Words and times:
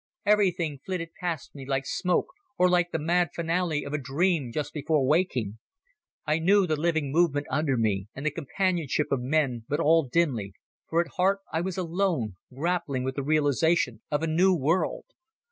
Everything 0.25 0.79
flitted 0.83 1.09
past 1.19 1.53
me 1.53 1.63
like 1.63 1.85
smoke, 1.85 2.25
or 2.57 2.67
like 2.67 2.89
the 2.91 2.97
mad 2.97 3.29
finale 3.35 3.83
of 3.83 3.93
a 3.93 3.99
dream 3.99 4.51
just 4.51 4.73
before 4.73 5.05
waking. 5.05 5.59
I 6.25 6.39
knew 6.39 6.65
the 6.65 6.75
living 6.75 7.11
movement 7.11 7.45
under 7.51 7.77
me, 7.77 8.07
and 8.15 8.25
the 8.25 8.31
companionship 8.31 9.11
of 9.11 9.21
men, 9.21 9.63
but 9.69 9.79
all 9.79 10.03
dimly, 10.07 10.53
for 10.89 11.01
at 11.01 11.11
heart 11.17 11.41
I 11.53 11.61
was 11.61 11.77
alone, 11.77 12.37
grappling 12.51 13.03
with 13.03 13.13
the 13.13 13.21
realization 13.23 14.01
of 14.09 14.23
a 14.23 14.27
new 14.27 14.55
world. 14.55 15.05